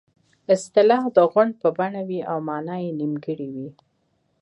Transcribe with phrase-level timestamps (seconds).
[0.55, 3.69] اصطلاح د غونډ په بڼه وي او مانا یې نیمګړې وي